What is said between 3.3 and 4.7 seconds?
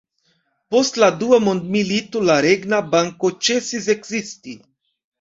ĉesis ekzisti.